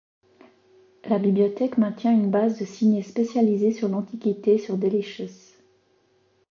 La 1.07 1.19
bibliothèque 1.19 1.77
maintient 1.77 2.11
une 2.11 2.31
base 2.31 2.57
de 2.57 2.65
signets 2.65 3.03
spécialisés 3.03 3.71
sur 3.71 3.87
l'Antiquité 3.87 4.57
sur 4.57 4.75
Delicious. 4.79 5.55